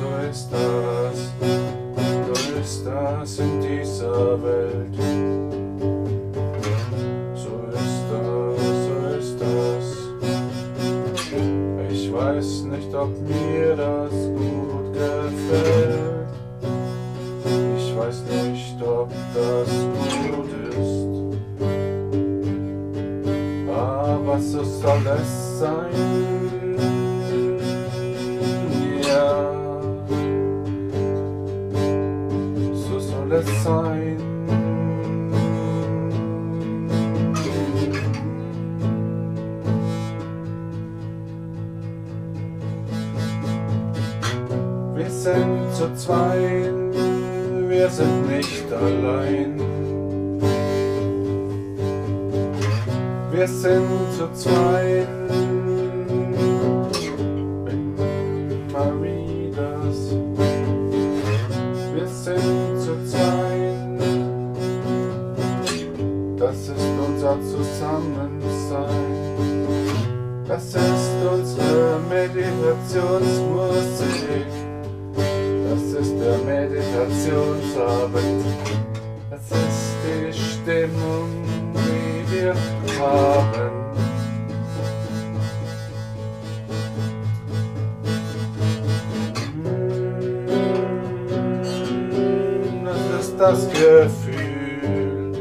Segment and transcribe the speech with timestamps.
[0.00, 0.06] so
[2.60, 5.65] ist das in dieser Welt.
[25.26, 25.90] Es sein.
[29.08, 29.28] Ja.
[32.74, 34.16] So soll es sein.
[44.94, 46.94] Wir sind zu zweit,
[47.68, 49.75] wir sind nicht allein.
[53.36, 55.08] Wir sind zu zweit,
[57.68, 59.76] immer wieder.
[61.94, 63.76] Wir sind zu zweit,
[66.38, 69.26] das ist unser Zusammensein.
[70.48, 74.46] Das ist unsere Meditationsmusik.
[75.68, 78.46] Das ist der Meditationsabend.
[79.28, 81.28] Das ist die Stimmung,
[82.46, 82.54] wir
[83.00, 83.70] haben.
[92.84, 95.32] Das ist das Gefühl.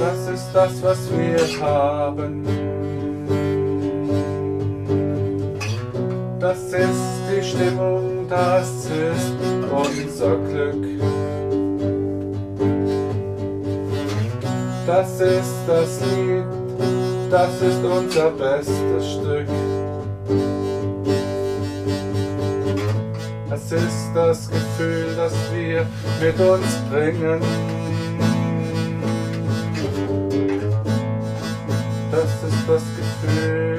[0.00, 2.44] Das ist das, was wir haben.
[6.40, 9.49] Das ist die Stimmung, das ist
[9.90, 11.00] unser Glück.
[14.86, 16.44] Das ist das Lied,
[17.30, 19.46] das ist unser bestes Stück.
[23.48, 25.86] Das ist das Gefühl, das wir
[26.20, 27.40] mit uns bringen.
[32.10, 33.69] Das ist das Gefühl.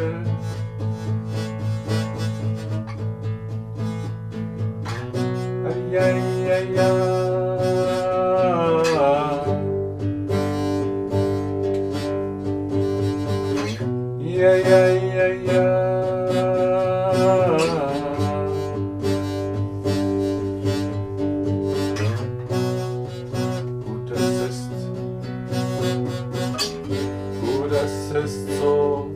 [28.13, 29.09] Es ist so.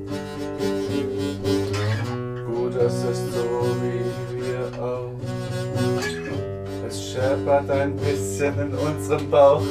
[7.56, 9.63] Scheppert ein bisschen in unserem Bauch.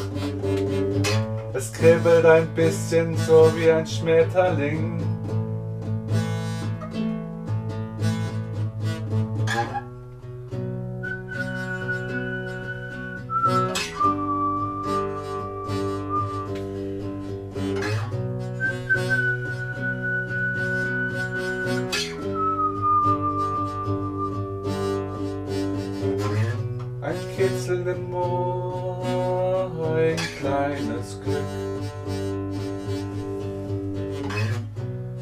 [1.53, 5.14] Es kribbelt ein bisschen so wie ein Schmetterling.
[27.87, 31.37] Im Ohr, ein kleines Glück.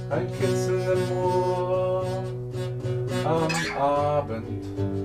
[0.09, 2.25] Ein Kitzeln im Ohr
[3.25, 5.01] am Abend.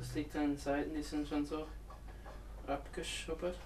[0.00, 1.66] Es liegt an den Seiten, die sind schon so
[2.66, 3.56] abgeschubbert.